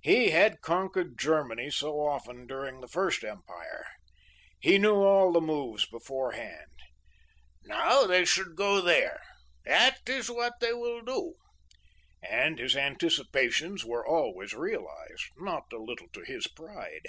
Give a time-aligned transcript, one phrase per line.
[0.00, 3.84] He had conquered Germany so often during the First Empire.
[4.58, 6.70] He knew all the moves beforehand.
[7.62, 9.20] 'Now they should go there.
[9.66, 11.34] This is what they will do,'
[12.22, 17.04] and his anticipations were always realized, not a little to his pride.